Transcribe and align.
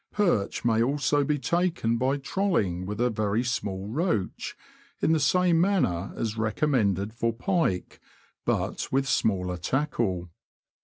Perch 0.13 0.65
may 0.65 0.81
also 0.81 1.23
be 1.23 1.37
taken 1.37 1.97
by 1.97 2.17
trolling 2.17 2.87
with 2.87 2.99
a 2.99 3.11
very 3.11 3.43
small 3.43 3.87
roach, 3.87 4.55
in 4.99 5.11
the 5.11 5.19
same 5.19 5.61
manner 5.61 6.11
as 6.15 6.39
recommended 6.39 7.13
for 7.13 7.31
pike, 7.31 7.99
but 8.43 8.91
with 8.91 9.07
smaller 9.07 9.57
tackle. 9.57 10.31